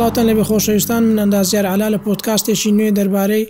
سلاوتان 0.00 0.26
لە 0.30 0.34
بەخۆشەویستان 0.38 1.02
من 1.08 1.18
ئەندازیار 1.22 1.66
علا 1.74 1.86
لە 1.94 1.98
پۆتکاستێکی 2.04 2.70
نوێ 2.78 2.90
دەربارەی 2.98 3.44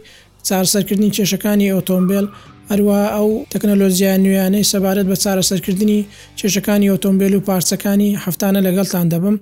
چارسەرکردنی 0.49 1.15
کێشەکانی 1.17 1.73
ئۆتۆمبیل 1.77 2.27
هەروە 2.71 2.99
ئەو 3.15 3.29
تەکنەلۆزییا 3.53 4.13
نوێیانەی 4.25 4.69
سەبارەت 4.73 5.07
بە 5.11 5.17
چارەسەرکردنی 5.25 6.01
کێشەکانی 6.41 6.91
ئۆتۆمبیل 6.93 7.33
و 7.35 7.45
پارچەکانی 7.49 8.11
هەفتانە 8.25 8.61
لەگەڵتان 8.67 9.07
دەبم. 9.13 9.37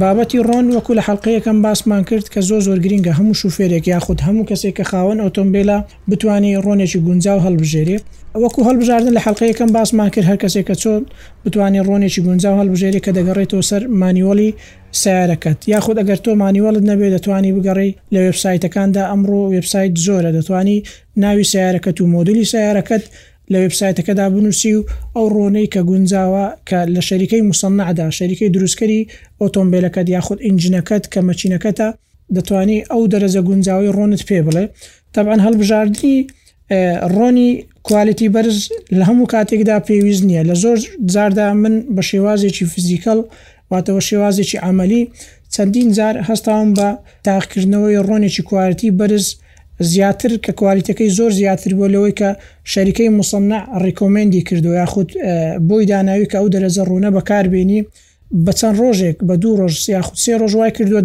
بابەتی 0.00 0.38
ڕۆن 0.48 0.66
وەکو 0.76 0.92
لە 0.98 1.02
حلقەیەکەم 1.08 1.58
باسمان 1.64 2.02
کرد 2.08 2.26
کە 2.32 2.40
زۆ 2.48 2.58
زۆر 2.66 2.78
گرینگە 2.84 3.12
هەموو 3.18 3.38
شوفێرێک 3.40 3.86
یاخود 3.88 4.18
هەموو 4.26 4.48
کەسێک 4.50 4.74
کە 4.78 4.84
خاوەن 4.90 5.18
ئۆتۆمبیلە 5.24 5.78
بتانی 6.10 6.56
ڕۆنێکی 6.64 6.98
گونجاو 7.06 7.38
هەڵبژێری 7.46 7.96
وەکو 8.42 8.60
هەڵبژاردن 8.68 9.12
لە 9.16 9.20
حلقەیەکەم 9.26 9.70
باسمان 9.76 10.08
کرد 10.14 10.26
هەر 10.30 10.38
کەسێک 10.42 10.64
کە 10.70 10.74
چۆن 10.82 11.02
بتانی 11.44 11.84
ڕۆنێکی 11.88 12.20
گونجاو 12.26 12.54
هەڵبژێری 12.60 13.04
کە 13.04 13.10
دەگەڕێتەوە 13.18 13.64
سەر 13.70 13.82
مانیوەلی 14.00 14.50
سیارەکەت 15.00 15.58
یاخود 15.74 15.96
ئەگەر 16.00 16.18
تۆ 16.24 16.30
مانیوەڵت 16.42 16.82
نەبێت 16.90 17.12
دەتوانی 17.16 17.52
بگەڕی 17.56 17.90
لە 18.14 18.18
وبسایتەکاندا 18.26 19.02
ئەمڕۆ 19.10 19.40
وبسایت 19.56 19.92
زۆرە 20.06 20.30
دەتوانی 20.36 20.78
ناوی 21.22 21.44
سیارەکەت 21.52 21.96
و 22.00 22.06
مۆدولی 22.14 22.44
سیارەکەت 22.52 23.02
لە 23.52 23.58
وبسایتەکەدا 23.68 24.24
بنووسی 24.34 24.72
و 24.76 24.80
ئەو 25.16 25.26
ڕۆنەی 25.36 25.66
کە 25.74 25.80
گونجاوە 25.90 26.46
کە 26.68 26.78
لە 26.94 27.00
شەریکەی 27.08 27.42
مسەنعدا 27.50 28.06
شەریکەی 28.18 28.52
دروستکەری 28.54 29.00
ئۆتۆمبیلەکەت 29.40 30.06
یاخود 30.16 30.38
ئینجینەکەت 30.46 31.04
کە 31.12 31.20
مەچینەکەتە 31.28 31.88
دەتوانی 32.36 32.78
ئەو 32.90 33.02
دەرەزە 33.12 33.40
گونجاوی 33.48 33.92
ڕۆنت 33.96 34.22
پێ 34.28 34.38
بڵێ 34.46 34.64
تەبان 35.14 35.40
هەڵبژاردننی 35.46 36.16
ڕۆنی 37.14 37.48
کوالیتی 37.86 38.28
بەرز 38.34 38.58
لە 38.98 39.04
هەموو 39.08 39.30
کاتێکدا 39.32 39.76
پێویست 39.88 40.22
نییە 40.28 40.42
لە 40.50 40.54
زۆر 40.62 40.78
زاردا 41.14 41.46
من 41.62 41.74
بە 41.94 42.02
شێوازێکی 42.10 42.64
فیزیکل 42.72 43.18
واتەوە 43.72 44.00
شێوازێکی 44.08 44.58
عملی 44.70 45.02
چەندین 45.54 45.88
زار 45.98 46.14
هەستاوم 46.28 46.70
بە 46.78 46.88
تاقکردنەوەی 47.26 47.98
ڕۆنێکی 48.06 48.42
کوارەتی 48.48 48.90
بەرز 49.00 49.26
زیاتر 49.82 50.28
کە 50.36 50.50
کوالیتەکەی 50.60 51.10
زۆر 51.18 51.30
زیاتر 51.30 51.70
بۆ 51.78 51.86
لەوەی 51.92 52.14
کە 52.20 52.28
شەریکەی 52.72 53.08
مسمنا 53.18 53.58
ڕیکۆمەندی 53.84 54.42
کردو 54.48 54.72
یاخود 54.74 55.10
بۆی 55.68 55.86
داناوی 55.90 56.26
کە 56.30 56.34
ئەو 56.40 56.48
دەرەزە 56.54 56.82
ڕوونە 56.88 57.10
بەکاربیێنی 57.16 57.80
بە 58.44 58.52
چەند 58.58 58.76
ڕۆژێک 58.82 59.16
بە 59.28 59.34
دوو 59.42 59.56
ڕۆژ 59.60 59.74
یاخود 59.88 60.16
سێ 60.24 60.34
ڕۆژوای 60.42 60.70
کردووە 60.76 61.02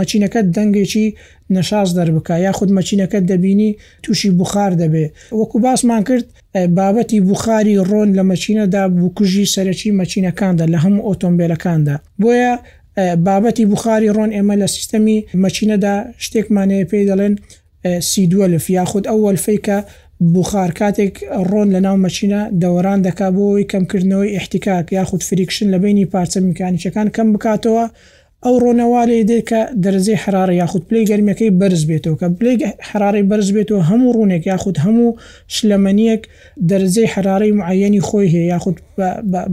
مەچینەکەت 0.00 0.46
دەنگێکی 0.56 1.06
نەشاز 1.54 1.88
دەربک 1.98 2.28
یاخود 2.46 2.70
مەچینەکەت 2.78 3.24
دەبینی 3.30 3.70
تووشی 4.02 4.30
بخار 4.40 4.72
دەبێ 4.82 5.06
وەکو 5.40 5.56
باسمان 5.64 6.02
کرد 6.08 6.24
بابەتی 6.78 7.18
بخاری 7.30 7.74
ڕۆن 7.90 8.08
لە 8.18 8.22
مەچینەدا 8.30 8.82
بکوژی 9.00 9.44
سەرەکی 9.54 9.90
مەچینەکاندا 10.00 10.64
لە 10.72 10.78
هەموو 10.84 11.06
ئۆتۆمبیلەکاندا 11.08 11.94
بۆیە 12.22 12.52
بابەتی 13.26 13.64
بخاری 13.72 14.12
ڕۆن 14.16 14.30
ئێمە 14.36 14.54
لە 14.62 14.66
سیستەمی 14.76 15.18
مەچینەدا 15.44 15.92
شتێکمانەیە 16.24 16.84
پێی 16.90 17.04
دەڵێن 17.10 17.34
سیدووە 17.84 18.46
لف 18.48 18.70
یاخود 18.70 19.08
ئەوەل 19.08 19.36
فیکە 19.46 19.76
بخار 20.34 20.70
کاتێک 20.78 21.14
ڕۆن 21.50 21.68
لە 21.74 21.80
ناو 21.86 21.96
مەچینە 22.04 22.40
دەوەران 22.62 23.00
دەکا 23.08 23.26
بۆەوەی 23.36 23.70
کەمکردنەوەی 23.72 24.34
احتیکاک 24.38 24.86
یاخود 24.92 25.22
فریکشن 25.28 25.66
لە 25.74 25.78
بینی 25.84 26.06
پارچە 26.12 26.38
میکانیچەکان 26.48 27.06
کەم 27.16 27.26
بکاتەوە 27.34 27.84
ئەو 28.44 28.56
ڕۆنەوالێ 28.64 29.16
دێت 29.28 29.42
کە 29.50 29.60
دەرزی 29.84 30.16
حرارە 30.22 30.54
یاخود 30.60 30.82
پلی 30.88 31.06
گەرمەکەی 31.10 31.50
بەرز 31.60 31.82
بێتەوە 31.90 32.16
کە 32.20 32.26
بلی 32.38 32.54
حرارەی 32.88 33.26
بەرز 33.30 33.48
بێتەوە 33.56 33.82
هەموو 33.90 34.14
ڕوونێک 34.16 34.42
یاخود 34.52 34.76
هەموو 34.84 35.16
شلەمەنیەک 35.56 36.22
دەرزەی 36.70 37.08
حرارەی 37.14 37.52
معەنی 37.58 38.02
خۆی 38.08 38.28
هەیە 38.34 38.46
یاخود 38.54 38.76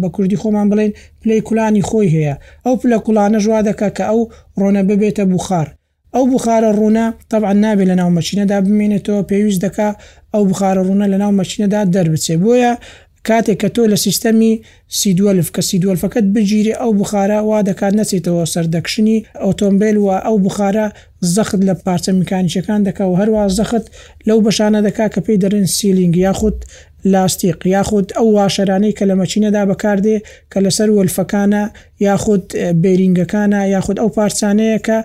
بە 0.01 0.07
کوردی 0.15 0.39
خۆمان 0.41 0.67
بڵێن 0.71 0.91
پلی 1.21 1.41
کولانی 1.47 1.85
خۆی 1.89 2.09
هەیە 2.15 2.35
ئەو 2.65 2.75
پلە 2.81 2.97
کوڵانە 3.05 3.39
ژوا 3.45 3.59
دەکە 3.67 3.89
کە 3.97 4.03
ئەو 4.09 4.19
ڕۆنە 4.61 4.81
ببێتە 4.89 5.23
بخار 5.33 5.67
ئەو 6.15 6.25
بخارە 6.33 6.69
ڕوونە 6.79 7.03
طبعا 7.31 7.53
نابێ 7.63 7.85
لە 7.91 7.95
ناو 8.01 8.09
مەچینەدا 8.17 8.57
بمێنێتەوە 8.65 9.27
پێویست 9.29 9.61
دکا 9.65 9.89
ئەو 10.33 10.43
بخارە 10.51 10.81
ڕوونە 10.87 11.05
لە 11.13 11.17
ناو 11.23 11.31
مەچینەدا 11.39 11.81
دەربچێ 11.93 12.35
بۆیە 12.43 12.73
کاتێک 13.27 13.57
کە 13.61 13.69
تۆ 13.75 13.83
لە 13.91 13.97
سیستەمی 14.05 14.51
سیدوەلف 14.99 15.47
کە 15.55 15.61
سیدوەلفەکەت 15.69 16.25
بگیری 16.35 16.77
ئەو 16.81 16.91
بخارە 16.99 17.37
وا 17.49 17.59
دەکات 17.69 17.93
نەچێتەوە 17.99 18.43
سەردەکشنی 18.53 19.17
ئۆتۆمبیل 19.45 19.95
و 19.99 20.07
ئەو 20.25 20.35
بخارە 20.45 20.85
زەخت 21.35 21.59
لە 21.69 21.73
پارچە 21.85 22.11
میکانیشەکان 22.19 22.79
دەکا 22.87 23.03
و 23.07 23.17
هەروە 23.21 23.41
زەخت 23.59 23.85
لەو 24.27 24.39
بەشانە 24.45 24.79
دەکا 24.87 25.05
کە 25.13 25.19
پێی 25.25 25.37
دەرن 25.43 25.65
سیلینگ 25.77 26.15
یاخود 26.25 26.57
لاستیق 27.05 27.67
یاخود 27.67 28.11
ئەو 28.15 28.27
واشەرانەی 28.37 28.93
کە 28.97 29.03
لە 29.09 29.15
مەچینەدا 29.21 29.63
بەکاردێ 29.71 30.17
کە 30.51 30.59
لەسەر 30.65 30.89
وەلفەکانە 30.97 31.63
یاخود 32.07 32.43
بێرینگەکانە 32.81 33.61
یاخود 33.75 33.97
ئەو 33.99 34.09
پارچانەیە 34.17 34.79
کە 34.87 34.97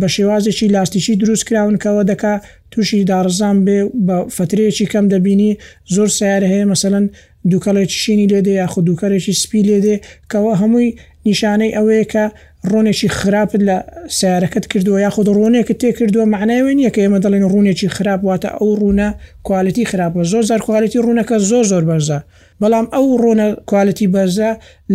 بە 0.00 0.06
شێوازێکی 0.14 0.70
لاستیکی 0.74 1.16
دروست 1.20 1.44
کراون 1.48 1.76
کەەوە 1.84 2.02
دەکا 2.10 2.34
تووشی 2.70 3.04
دارزان 3.10 3.56
بێ 3.66 3.78
بە 4.06 4.16
فترەیەکی 4.36 4.86
کەم 4.92 5.04
دەبینی 5.12 5.50
زۆر 5.94 6.08
سیارە 6.18 6.48
هەیە 6.52 6.66
مثلن 6.72 7.04
دووکەڵێکی 7.50 7.98
شینی 8.04 8.26
لێدێ 8.32 8.52
یاخود 8.62 8.84
دووکەرێکی 8.86 9.34
سپی 9.42 9.62
لێدێ 9.68 9.96
کەەوە 10.32 10.52
هەمووی 10.60 10.90
نیشانەی 11.28 11.72
ئەوەیە 11.76 12.06
کە 12.12 12.24
ڕۆنێکی 12.70 13.08
خراپت 13.18 13.60
لە 13.68 13.76
سیارەکەت 14.18 14.64
کردووە 14.72 14.98
یا 15.04 15.10
خود 15.16 15.26
ڕۆنێکە 15.38 15.74
تێ 15.80 15.90
کردووە 15.98 16.24
معناوێ 16.34 16.72
نیە 16.78 16.90
کە 16.94 17.00
ئێمە 17.04 17.18
دەڵێن 17.24 17.44
ڕوونێکی 17.52 17.88
خراپ 17.96 18.20
واتە 18.28 18.48
ئەو 18.58 18.70
ڕوونە 18.80 19.08
کوالەتی 19.46 19.88
خراپە 19.90 20.20
زۆر 20.32 20.44
زار 20.50 20.60
کوالەتی 20.66 20.98
ڕوونەکە 21.04 21.36
زۆ 21.50 21.58
زۆر 21.70 21.84
بەرزە 21.90 22.18
بەڵام 22.60 22.86
ئەو 22.94 23.06
ڕۆنە 23.22 23.46
کوالەتی 23.70 24.06
بەرزە 24.14 24.50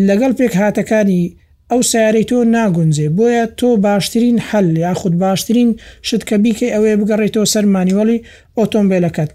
لەگەڵ 0.07 0.31
پێک 0.39 0.53
هاتەکانی 0.61 1.23
ئەو 1.71 1.81
سیارەی 1.91 2.25
تۆ 2.29 2.37
ناگونجێ 2.55 3.07
بۆیە 3.17 3.43
تۆ 3.59 3.69
باشترین 3.87 4.37
حل 4.49 4.67
یاخود 4.85 5.13
باشترین 5.25 5.69
شتکە 6.07 6.35
بیکە 6.43 6.67
ئەوەیە 6.73 6.95
بگەڕێتەوە 7.01 7.45
سەر 7.53 7.65
مانیوەڵی 7.73 8.17
ئۆتۆمبیلەکەت 8.57 9.31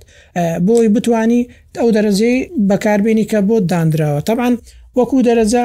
بۆی 0.67 0.89
بتانی 0.95 1.43
ئەو 1.81 1.89
دەرەجێ 1.97 2.33
بەکاربیێنی 2.69 3.27
کە 3.31 3.39
بۆ 3.49 3.57
دانراوە 3.71 4.21
طبعاان 4.29 4.55
وەکوو 4.99 5.25
دەرەجە 5.29 5.65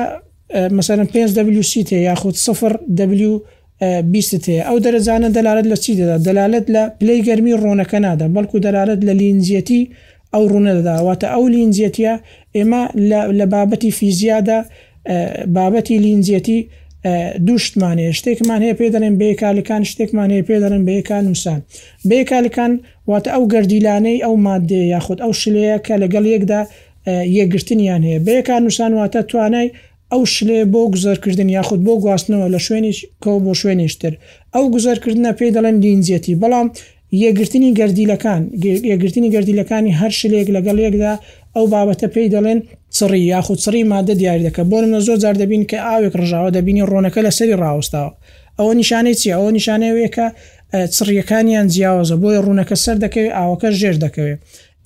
مثلا 0.55 1.05
5WC 1.05 1.83
تێ 1.85 1.93
یاخود 1.99 2.35
صفر 2.35 2.77
W 3.31 3.39
بیست 4.03 4.33
هەیە 4.35 4.65
ئەو 4.69 4.77
دەرەزانە 4.85 5.29
دەلارت 5.37 5.65
لە 5.73 5.79
چی 5.83 5.91
دەدا 5.99 6.17
دەلالت 6.27 6.65
لە 6.75 6.81
پلی 6.99 7.23
گەرمی 7.27 7.53
ڕۆنەکە 7.63 7.93
نادا 8.05 8.27
بەڵکو 8.35 8.57
دەلارت 8.65 8.99
لە 9.07 9.13
لینزیەتی 9.19 9.81
ئەو 10.33 10.43
ڕوونە 10.51 10.73
دەداواتە 10.77 11.25
ئەو 11.33 11.47
لینزیەتە 11.53 12.13
ئێمە 12.57 12.83
لە 13.39 13.45
بابەتی 13.53 13.91
فیزیادا 13.97 14.59
بابەتی 15.57 15.97
لینزیەتی 16.03 16.57
دوشتمانەیە 17.47 18.11
شتێکمان 18.19 18.59
هەیە 18.65 18.75
پێ 18.79 18.87
دەڵێن 18.95 19.15
بێکالەکان 19.21 19.81
شتێکمان 19.91 20.29
هەیە 20.33 20.45
پێ 20.47 20.55
دەڵێن 20.63 20.83
بەیەکان 20.89 21.23
نووسان 21.27 21.59
بێکالەکان 22.09 22.71
واتە 23.09 23.29
ئەو 23.35 23.43
گردیلانەی 23.53 24.21
ئەو 24.25 24.35
مادێ 24.45 24.81
یاخود 24.93 25.19
ئەو 25.23 25.31
شلەیە 25.41 25.77
کە 25.85 25.95
لەگەڵ 26.03 26.25
یەکدا 26.33 26.61
یەکگرتنیان 27.37 28.01
هەیە 28.07 28.19
بێکان 28.27 28.61
نووسان 28.65 28.91
واتە 28.99 29.19
توانای 29.29 29.67
ئەو 30.13 30.23
شلێ 30.35 30.59
بۆ 30.73 30.81
گوزارکردن 30.95 31.49
یاخود 31.57 31.79
بۆ 31.87 31.93
گواستنەوە 32.03 32.47
لە 32.55 32.59
شوێنی 32.65 32.93
کە 33.23 33.29
بۆ 33.45 33.51
شوێنیشتر 33.61 34.13
ئەو 34.55 34.63
گوزارکردنە 34.75 35.31
پێی 35.37 35.51
دەڵێن 35.55 35.75
دینجەتی 35.83 36.39
بەڵام 36.41 36.67
یەگرتنی 37.23 37.71
گردیلەکان 37.79 38.41
یەگرتنی 38.91 39.29
گردیلەکانی 39.35 39.97
هەر 39.99 40.11
شلێک 40.19 40.47
لەگەڵ 40.55 40.77
یەکدا 40.85 41.13
ئەو 41.55 41.65
بابەتە 41.73 42.07
پێی 42.13 42.27
دەڵێن 42.35 42.59
سڕی 42.97 43.21
یاخود 43.33 43.59
سڕی 43.65 43.83
مادە 43.91 44.13
دیاری 44.19 44.45
دەکە 44.47 44.63
بۆ 44.69 44.77
منە 44.83 44.99
زۆر 45.07 45.17
جار 45.23 45.35
دەبین 45.41 45.63
کە 45.71 45.77
ئاوێک 45.87 46.13
ڕژاوە 46.21 46.49
دەبینی 46.57 46.83
ڕۆنەکە 46.91 47.19
لە 47.27 47.31
سەری 47.37 47.55
ڕاوستاوە 47.61 48.11
ئەوە 48.59 48.73
نیشانەی 48.79 49.15
چی 49.19 49.27
ئەوە 49.35 49.49
نیشانەیەکە 49.57 50.25
چڕیەکانیان 50.95 51.67
جیاوازە 51.73 52.15
بۆی 52.23 52.37
ڕوونەکە 52.45 52.75
سەر 52.83 52.97
دەکەوێت 53.03 53.33
ئاوەکە 53.37 53.69
ژێر 53.79 53.95
دەکەوێت 54.05 54.39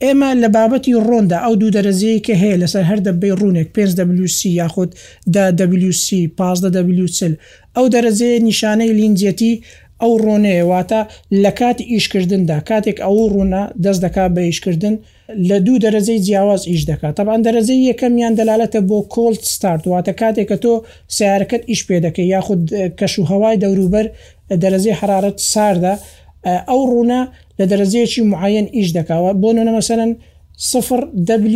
ئێمە 0.05 0.29
لە 0.43 0.49
بابەتی 0.55 0.93
ڕۆندا 1.07 1.37
ئەو 1.43 1.53
دوو 1.61 1.73
دەرەزیەیە 1.77 2.19
کە 2.25 2.33
هەیە 2.41 2.57
لەسەر 2.61 2.83
هەر 2.89 2.99
دەبی 3.07 3.31
ڕوونێک 3.39 3.69
5WC 3.75 4.39
یاخود 4.61 4.89
داWC 5.35 6.05
پازدەWCل 6.37 7.33
ئەو 7.75 7.85
دەرەزەیە 7.93 8.39
نیشانەی 8.49 8.91
لینجەتی 8.99 9.53
ئەو 10.01 10.13
ڕۆنەیەواتە 10.25 11.01
لە 11.43 11.51
کاتی 11.59 11.85
ئیشکردندا 11.93 12.57
کاتێک 12.69 12.97
ئەو 13.05 13.15
ڕوونە 13.33 13.63
دەست 13.83 13.99
دەکات 14.05 14.31
بە 14.35 14.41
ئیشکردن 14.49 14.95
لە 15.49 15.57
دوو 15.65 15.75
دەرەزەی 15.85 16.19
جیاواز 16.27 16.61
ئیش 16.71 16.81
دەکات 16.91 17.13
تەبان 17.17 17.39
دەرەزەی 17.47 17.79
یەکەمیان 17.89 18.33
دەلالەتە 18.39 18.79
بۆ 18.89 18.97
کۆلد 19.13 19.41
ستارت 19.55 19.83
واتە 19.91 20.13
کاتێک 20.21 20.45
کە 20.51 20.57
تۆ 20.63 20.71
سیارەکەت 21.15 21.63
ئیش 21.71 21.81
پێ 21.87 21.97
دەکەی 22.05 22.27
یاخود 22.35 22.61
کەش 22.99 23.13
و 23.19 23.23
هەوای 23.31 23.55
دەوروبەر 23.63 24.05
دەرەزی 24.63 24.93
حرارەت 24.99 25.37
ساردا 25.53 25.93
ئەو 26.45 26.81
ڕوونا 26.91 27.21
لە 27.59 27.65
دەرەزیەکی 27.71 28.21
معەن 28.31 28.67
ئیش 28.75 28.89
دەکاوە 28.97 29.31
بۆ 29.41 29.49
نەمەسەرن 29.57 30.11
صفر 30.71 31.01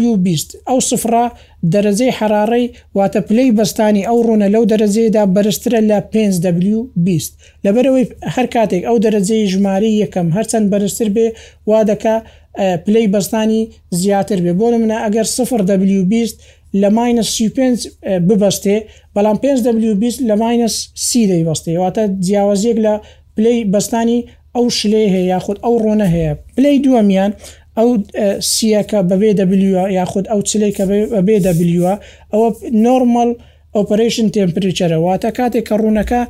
W20 0.03 0.43
ئەو 0.67 0.79
سفرا 0.89 1.25
دەرەزەی 1.73 2.11
حرارەی 2.17 2.65
واتە 2.97 3.19
پلەی 3.29 3.49
بەستانی 3.57 4.07
ئەو 4.09 4.17
ڕوونە 4.25 4.47
لەو 4.55 4.63
دەرەزیدا 4.71 5.23
بەرزترە 5.35 5.79
لە 5.89 5.97
5W20 6.13 7.23
لەبەرەوەی 7.65 8.05
هەر 8.35 8.47
کاتێک 8.55 8.83
ئەو 8.87 8.95
دەرەزەی 9.05 9.41
ژماری 9.53 9.91
یەکەم 10.03 10.27
هەرچەند 10.37 10.65
بەرزتر 10.71 11.07
بێ 11.15 11.27
وا 11.69 11.79
دەکە 11.89 12.15
پلەی 12.85 13.05
بەستانی 13.13 13.61
زیاتر 13.99 14.39
بێ 14.45 14.53
بۆ 14.59 14.65
منە 14.83 14.97
ئەگەر 15.05 15.27
صفر 15.37 15.59
W20 15.99 16.31
لە 16.81 16.89
ماینس 16.97 17.29
سی5 17.37 17.59
ببەستێ 18.27 18.77
بەڵام 19.15 19.37
5W20 19.43 20.13
لە 20.29 20.35
ماینس 20.41 20.75
سی 21.07 21.21
دەی 21.29 21.43
بەستێ 21.49 21.71
واتە 21.81 22.03
جیاوازیەک 22.25 22.77
لە 22.85 22.93
پلەی 23.37 23.59
بەستانی 23.73 24.17
ئەو 24.57 24.67
شلێ 24.79 25.03
هەیە 25.13 25.25
یاخود 25.33 25.57
ئەو 25.65 25.73
ڕۆنە 25.85 26.07
هەیە 26.15 26.33
پلی 26.55 26.77
دووەمیان 26.85 27.31
ئەو 27.77 27.89
سیەکە 28.53 28.99
بەبێ 29.09 29.31
دەبلیوە 29.39 29.83
یاخود 29.99 30.25
ئەو 30.31 30.39
چلێکە 30.49 30.83
بێ 31.27 31.37
دەبلیوە 31.45 31.93
ئەوە 32.33 32.47
نۆرمەل 32.83 33.31
ئۆپریشن 33.75 34.27
تمپریچەرەواتە 34.35 35.29
کاتێک 35.37 35.63
کە 35.69 35.75
ڕوونەکە 35.81 36.21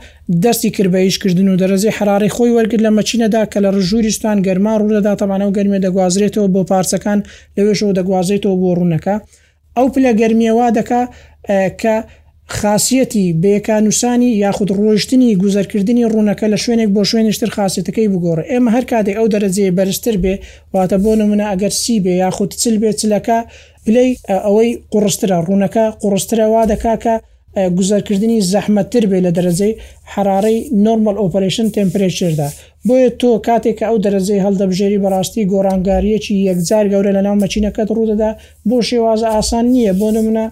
دەستی 0.44 0.74
کربەیشکردن 0.77 1.47
و 1.50 1.59
دەرەزی 1.62 1.95
حراری 1.97 2.33
خۆی 2.35 2.53
وەرگرت 2.57 2.81
لە 2.88 2.91
مەچینەدا 2.97 3.44
کە 3.51 3.57
لە 3.63 3.69
ڕژوریستان 3.77 4.38
گەرما 4.47 4.74
ڕوودەداتەوانە 4.81 5.45
و 5.47 5.53
گەرمێ 5.57 5.79
دەگوازرێتەوە 5.85 6.47
بۆ 6.56 6.62
پارچەکان 6.71 7.19
لەوێشەوە 7.57 7.94
دەگوازێتەوە 8.00 8.56
بۆ 8.62 8.69
ڕوونەکە 8.77 9.15
ئەو 9.77 9.88
پلە 9.94 10.12
گەرمیەوە 10.21 10.68
دەکا 10.77 11.01
کە 11.81 11.95
خاصەتی 12.56 13.26
بێکانوسانی 13.44 14.30
یاخود 14.44 14.70
ڕۆیشتنی 14.80 15.30
گوزەرکردنی 15.44 16.04
ڕوونەکە 16.12 16.46
لە 16.54 16.58
شوێنێک 16.64 16.90
بۆ 16.96 17.02
شوێنشتر 17.12 17.50
خاصێتەکەی 17.56 18.08
بگۆڕ 18.14 18.40
ئێمە 18.52 18.70
هەر 18.76 18.86
کاتێک 18.92 19.16
ئەو 19.20 19.28
دەرەجێ 19.34 19.68
بەرزتر 19.78 20.16
بێ 20.24 20.34
واتە 20.74 20.98
بۆ 21.04 21.12
نمونە 21.22 21.46
ئەگەر 21.52 21.74
سی 21.82 21.96
بێ 22.04 22.14
یاخود 22.24 22.52
چل 22.62 22.76
بێ 22.82 22.92
چلەکە 23.00 23.38
پلەی 23.86 24.10
ئەوەی 24.46 24.70
قڕسترە 24.92 25.38
ڕوونەکە 25.46 25.86
قڕسترەوا 26.02 26.64
دەکاکە 26.72 27.16
گوزارکردنی 27.78 28.40
زەحمەتتر 28.52 29.04
بێ 29.12 29.20
لە 29.26 29.32
دەرەجەی 29.38 29.74
حرارەی 30.14 30.58
نۆرمال 30.86 31.18
ئۆپریشن 31.22 31.68
تمپرێچردا 31.76 32.48
بۆیە 32.88 33.10
تۆ 33.20 33.30
کاتێککە 33.48 33.86
ئەو 33.90 33.98
دەرەجەی 34.06 34.44
هەڵدەبژێری 34.46 35.02
بەڕاستی 35.04 35.48
گۆرانگاریەکی 35.52 36.36
یەکجار 36.50 36.86
گەورە 36.92 37.12
لە 37.18 37.22
ناو 37.28 37.36
مەچینەکەت 37.44 37.90
ڕوودەدا 37.96 38.30
بۆ 38.70 38.78
شێوازە 38.90 39.28
ئاسان 39.36 39.66
نییە 39.74 39.94
بۆ 40.00 40.10
نمونە 40.18 40.46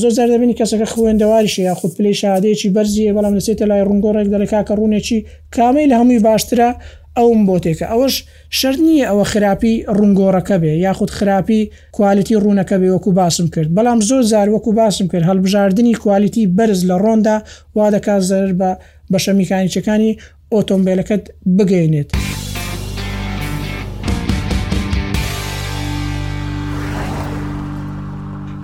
زۆر 0.00 0.10
زار 0.10 0.28
دەبینی 0.32 0.54
کەسەکە 0.54 0.86
خوێندەواریشی 0.92 1.58
یا 1.62 1.74
خود 1.74 1.94
پلی 1.96 2.14
شادەیەکی 2.20 2.70
بەرزیە 2.76 3.12
بەڵام 3.16 3.34
لەسێتە 3.38 3.64
لای 3.70 3.82
ڕنگۆڕێک 3.88 4.28
دەلکا 4.34 4.60
کە 4.68 4.72
ڕوونێکی 4.78 5.18
کامی 5.56 5.86
لە 5.90 5.94
هەمووی 6.00 6.20
باشترە 6.28 6.70
ئەوم 7.18 7.40
بۆ 7.46 7.56
تێکە 7.64 7.86
ئەوەش 7.92 8.14
شەر 8.58 8.74
نییە 8.86 9.06
ئەوە 9.10 9.24
خراپی 9.32 9.74
ڕنگۆڕەکە 9.98 10.56
بێ 10.62 10.72
یاخود 10.86 11.10
خراپی 11.16 11.60
کوالیتی 11.96 12.36
ڕوونەکە 12.42 12.76
بێ 12.80 12.88
وەکو 12.94 13.10
باسم 13.20 13.46
کرد 13.54 13.70
بەڵام 13.76 14.00
زۆر 14.08 14.22
زار 14.32 14.48
وەکو 14.54 14.70
باسم 14.80 15.06
کرد 15.12 15.24
هەڵبژاردننی 15.30 15.94
کوالیتی 16.02 16.42
بەرز 16.56 16.80
لە 16.90 16.96
ڕۆندا 17.04 17.36
وا 17.76 17.86
دەکات 17.94 18.22
زەر 18.30 18.48
بە 18.60 18.70
بەشە 19.12 19.32
میکانیچەکانی 19.40 20.12
ئۆتۆمبیلەکەت 20.54 21.24
بگەینێت. 21.56 22.10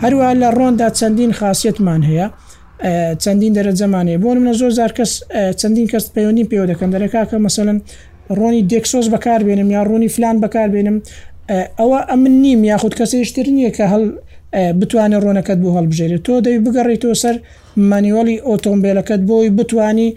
هەروە 0.04 0.26
لە 0.42 0.48
ڕۆندا 0.58 0.88
چەندین 0.98 1.32
خاصیتمان 1.40 2.00
هەیە 2.08 2.26
چەندین 3.22 3.52
دەرە 3.56 3.72
زمانێ 3.82 4.14
بۆ 4.22 4.28
منە 4.38 4.52
زۆر 4.60 4.72
زار 4.78 4.92
کەس 4.98 5.12
چەندین 5.60 5.86
کەس 5.92 6.04
پەیوەنی 6.14 6.44
پێوە 6.50 6.66
دەکەم 6.72 6.90
دەرەکاکە 6.94 7.36
مەسەن 7.46 7.78
ڕۆنی 8.38 8.60
دێکسۆز 8.70 9.06
بەکار 9.14 9.40
بێنم 9.46 9.68
یا 9.76 9.82
ڕوونی 9.88 10.08
فلان 10.14 10.36
بەکار 10.44 10.68
بێنم 10.74 10.96
ئەوە 11.78 12.00
ئە 12.08 12.14
من 12.22 12.34
نیم 12.44 12.60
یاخود 12.72 12.94
کەسی 12.98 13.18
شتر 13.30 13.46
نییە 13.56 13.70
کە 13.76 13.84
هەڵ 13.92 14.02
بتوانێت 14.80 15.20
ڕۆنەکەت 15.26 15.58
بۆ 15.64 15.68
هەڵبژێرێت 15.76 16.22
تۆ 16.26 16.34
دەوی 16.44 16.58
بگەڕێتەوە 16.64 17.16
سەر 17.22 17.36
مانیۆلی 17.90 18.36
ئۆتۆمبیلەکەت 18.48 19.20
بۆی 19.28 19.50
بتانی 19.58 20.10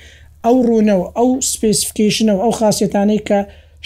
ئەو 0.46 0.56
ڕوونەوە 0.68 1.06
ئەو 1.18 1.30
سپیسفیکیشنەوە 1.52 2.42
ئەو 2.44 2.52
خاصێتانەی 2.60 3.22
کە 3.28 3.40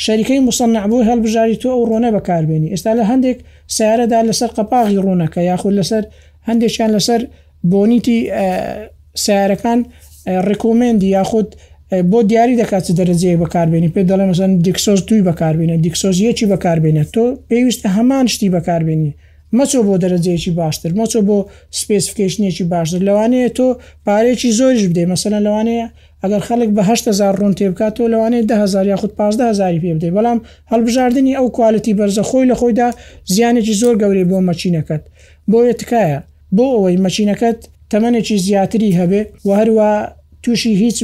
شەریکەی 0.04 0.40
مسەنەبوو 0.48 1.06
هەڵبژاری 1.10 1.57
تۆ 1.62 1.68
ئەو 1.75 1.84
ڕۆنە 1.92 2.10
بەکاربیێنی 2.16 2.69
ئێستا 2.74 2.92
لە 3.00 3.04
هەندێک 3.12 3.38
سیارەدا 3.77 4.19
لەسەر 4.30 4.50
قەپاغی 4.57 4.98
ڕوونەکە 5.06 5.42
یاخود 5.51 5.74
لەسەر 5.80 6.04
هەندێکیان 6.50 6.92
لەسەر 6.95 7.21
بۆنیتی 7.71 8.19
سیارەکان 9.24 9.80
ڕکومێندی 10.50 11.10
یاخود 11.18 11.48
بۆ 12.12 12.19
دیاری 12.30 12.56
دەکات 12.62 12.86
دەرەجێ 13.00 13.31
بەکاربیێنی 13.42 13.89
پێ 13.95 14.01
دەڵێ 14.10 14.25
مەسەن 14.31 14.51
دیکسۆز 14.66 15.00
دوی 15.10 15.21
بەکاربیێنە 15.27 15.75
دیکسۆز 15.86 16.16
یەکی 16.27 16.45
بەکاربیێنێت 16.51 17.10
تۆ 17.16 17.25
پێویستە 17.50 17.88
هەمان 17.98 18.25
شتی 18.33 18.50
بەکاربیێنی 18.56 19.12
مەچۆ 19.57 19.80
بۆ 19.88 19.94
دەرەجەیەکی 20.04 20.51
باشتر 20.62 20.92
مەچۆ 21.00 21.19
بۆ 21.27 21.38
سپیسفکیشنێکی 21.80 22.63
باشتر 22.74 23.01
لەوانەیە 23.07 23.50
تۆ 23.57 23.68
پارێکی 24.06 24.51
زۆریش 24.60 24.83
بدێ 24.92 25.04
مەسەن 25.12 25.33
لەوانەیە 25.45 25.88
ئەگەر 26.24 26.42
خەڵک 26.48 26.69
بە 26.77 26.83
1000 26.89 27.36
ڕۆن 27.39 27.54
تێ 27.57 27.66
بکاتەوە 27.71 28.07
لەوانەیە 28.13 28.44
10000 28.50 28.86
یا 28.92 28.95
خود 29.01 29.12
15000 29.18 29.80
پێ 29.83 29.92
بدەیت 29.95 30.13
بەڵام 30.18 30.39
هەڵبژاردننی 30.71 31.38
ئەو 31.38 31.48
کوالتی 31.56 31.98
بەرزە 32.00 32.24
خۆی 32.30 32.48
لە 32.51 32.56
خۆیدا 32.60 32.88
زیانێکی 33.33 33.74
زۆر 33.81 33.95
گەورەی 34.01 34.30
بۆ 34.31 34.38
مەچینەکەت 34.50 35.04
بۆیە 35.51 35.74
تکایە 35.80 36.19
بۆ 36.56 36.66
ئەوەی 36.75 36.98
مەچینەکەت 37.06 37.60
تەمەێکی 37.92 38.38
زیاتری 38.45 38.98
هەبێ 39.00 39.21
و 39.45 39.50
هەروە 39.60 39.89
تووشی 40.44 40.74
هیچ 40.83 40.98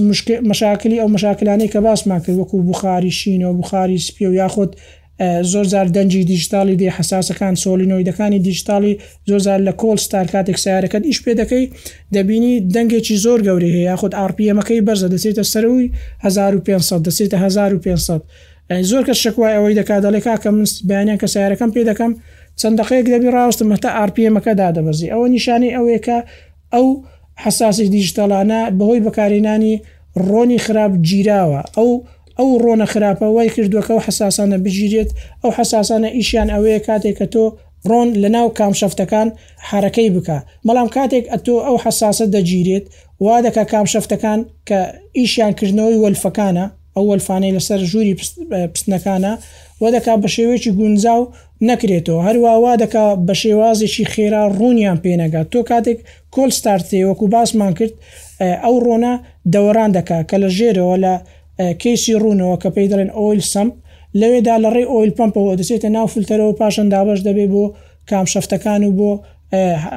مشاکلی 0.49 0.99
ئەو 1.01 1.07
مشاکلانەی 1.15 1.71
کە 1.73 1.79
باسمان 1.85 2.19
کرد 2.25 2.37
وەکو 2.39 2.57
بخاری 2.69 3.11
شینەوە 3.19 3.53
بخاری 3.61 3.97
سپی 4.07 4.25
و 4.29 4.33
یاخود 4.41 4.71
زۆر 5.41 5.63
زار 5.63 5.85
دەنجی 5.85 6.23
دیجیتالی 6.31 6.77
دێ 6.77 6.91
حساسەکان 6.99 7.55
سۆلینۆیدەکانی 7.63 8.39
دیجیتالی 8.47 8.99
زۆرزار 9.29 9.59
لە 9.67 9.71
کۆل 9.81 9.97
ستار 10.05 10.25
کاتێک 10.33 10.57
سیارەکەت 10.63 11.03
ئیش 11.05 11.19
پێ 11.23 11.31
دەکەی 11.41 11.65
دەبینی 12.15 12.53
دەنگێکی 12.73 13.15
زۆر 13.25 13.39
گەوری 13.47 13.69
هەیە 13.75 13.83
یاخود 13.91 14.13
RPMەکەی 14.27 14.81
بەرزە 14.87 15.07
دەسێتە 15.13 15.41
سەروی 15.53 15.91
1500 16.19 17.09
دەسێتە 17.09 17.33
1500 17.33 18.21
زۆر 18.81 19.03
کە 19.07 19.11
شکوای 19.13 19.53
ئەوەی 19.55 19.75
دەکات 19.79 20.01
دەڵێک 20.05 20.27
کە 20.43 20.47
من 20.51 20.65
بیانیان 20.87 21.17
کە 21.21 21.27
سیارەکەم 21.33 21.69
پێ 21.75 21.81
دەکەم 21.89 22.11
چەند 22.59 22.75
دقەیەک 22.81 23.05
دەبی 23.13 23.31
ڕاستم 23.35 23.69
هەتا 23.75 23.89
RPMەکە 24.09 24.53
دادەبەرزی 24.61 25.11
ئەوە 25.13 25.27
نیشانی 25.35 25.73
ئەوەیەکە 25.75 26.17
ئەو 26.73 26.87
حساسی 27.43 27.87
دیجیتالانە 27.95 28.59
بەهۆی 28.77 29.01
بەکارێنانی 29.05 29.75
ڕۆنی 30.27 30.59
خراپ 30.65 30.91
گیراوە 31.07 31.61
ئەو 31.77 31.89
ئەو 32.39 32.49
ڕۆنە 32.63 32.85
خراپە 32.93 33.27
وای 33.35 33.49
کردووەکە 33.55 33.91
و 33.95 33.99
حساسانە 34.07 34.57
بگیرێت 34.65 35.09
ئەو 35.43 35.51
حساسانە 35.57 36.09
ئیشیان 36.17 36.49
ئەوەیە 36.53 36.81
کاتێک 36.87 37.15
کە 37.19 37.25
تۆ 37.33 37.45
ڕۆن 37.89 38.09
لە 38.23 38.29
ناو 38.35 38.47
کامشەفتەکان 38.59 39.27
حرەکەی 39.69 40.09
بکە 40.15 40.37
بەڵام 40.67 40.87
کاتێک 40.95 41.25
ئەتۆ 41.33 41.55
ئەو 41.65 41.77
حساسە 41.85 42.25
دەگیرێت 42.35 42.85
وا 43.25 43.37
دەکە 43.45 43.63
کامشەفتەکان 43.73 44.39
کە 44.67 44.79
ئیشیان 45.17 45.53
کردنەوەی 45.59 45.99
وەلفەکانە 46.03 46.65
ئەو 46.95 47.03
وەلفانەی 47.11 47.55
لەسەر 47.57 47.79
ژووری 47.91 48.15
پستنەکانە 48.73 49.33
وە 49.81 49.89
دەکا 49.95 50.13
بە 50.23 50.29
شێوێکی 50.35 50.71
گونجاو 50.79 51.21
نەکرێتەوە 51.69 52.21
هەروەوا 52.27 52.73
دەکا 52.83 53.05
بە 53.27 53.33
شێوازێکی 53.41 54.09
خێرا 54.13 54.43
ڕوونیان 54.57 54.97
پێنەگات 55.03 55.47
تۆ 55.53 55.59
کاتێک 55.69 55.99
کۆل 56.35 56.49
ستارتێ 56.59 56.99
وەکو 57.09 57.25
باسمان 57.33 57.73
کرد 57.77 57.93
ئەو 58.63 58.75
ڕۆنا 58.85 59.13
دەوەران 59.53 59.91
دەکا 59.97 60.19
کە 60.29 60.35
لە 60.43 60.49
ژێرەوە 60.57 60.95
لە 61.03 61.13
کێشی 61.81 62.13
ڕوونەوە 62.21 62.55
کە 62.63 62.69
پێی 62.75 62.87
دەڵێن 62.91 63.11
ئۆیل 63.17 63.41
سم 63.51 63.69
لەوێدا 64.19 64.55
لە 64.63 64.69
ڕێ 64.75 64.83
ئۆیل 64.93 65.11
پمپەوە 65.17 65.53
دەچێتە 65.59 65.89
ناو 65.95 66.07
فلتەرەوە 66.13 66.53
پاشان 66.59 66.87
دابش 66.93 67.19
دەبێت 67.27 67.49
بۆ 67.53 67.63
کامشەفتەکان 68.09 68.81
و 68.89 68.93
بۆ 68.99 69.11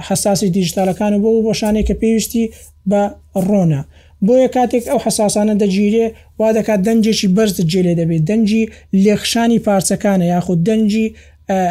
حساسی 0.09 0.49
دیژتالەکان 0.57 1.13
و 1.15 1.19
بۆ 1.23 1.31
بۆ 1.47 1.53
شانێک 1.61 1.85
کە 1.89 1.95
پێویستی 2.01 2.45
بە 2.91 3.03
ڕۆنا. 3.47 3.81
بۆیە 4.27 4.49
کاتێک 4.57 4.85
ئەو 4.91 4.99
حساسانە 5.07 5.55
دەگیرێ 5.63 6.07
وا 6.39 6.49
دەکات 6.59 6.81
دەنجێکی 6.87 7.29
بەرزت 7.37 7.59
جێلێ 7.73 7.95
دەبێت 8.01 8.23
دەنجی 8.31 8.63
لێخشانی 9.05 9.59
پارچەکانە 9.67 10.27
یاخود 10.35 10.59
دەنجی 10.69 11.07